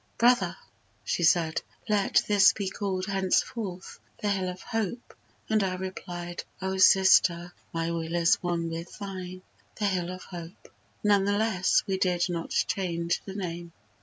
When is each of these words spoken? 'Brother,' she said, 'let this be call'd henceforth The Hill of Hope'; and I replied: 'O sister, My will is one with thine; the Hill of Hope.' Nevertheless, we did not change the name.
'Brother,' 0.17 0.57
she 1.05 1.21
said, 1.21 1.61
'let 1.87 2.23
this 2.27 2.53
be 2.53 2.67
call'd 2.71 3.05
henceforth 3.05 3.99
The 4.19 4.29
Hill 4.31 4.49
of 4.49 4.61
Hope'; 4.63 5.13
and 5.47 5.61
I 5.63 5.75
replied: 5.75 6.43
'O 6.59 6.77
sister, 6.77 7.53
My 7.71 7.91
will 7.91 8.15
is 8.15 8.41
one 8.41 8.71
with 8.71 8.97
thine; 8.97 9.43
the 9.75 9.85
Hill 9.85 10.09
of 10.09 10.23
Hope.' 10.23 10.73
Nevertheless, 11.03 11.83
we 11.85 11.99
did 11.99 12.29
not 12.29 12.49
change 12.49 13.21
the 13.25 13.35
name. 13.35 13.73